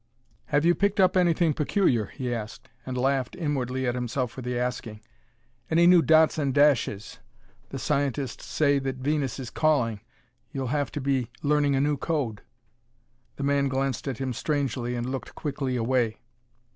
[0.47, 4.57] "Have you picked up anything peculiar," he asked, and laughed inwardly at himself for the
[4.57, 4.99] asking.
[5.69, 7.19] "Any new dots and dashes?
[7.69, 9.99] The scientists say that Venus is calling.
[10.51, 12.41] You'll have to be learning a new code."
[13.35, 16.17] The man glanced at him strangely and looked quickly away.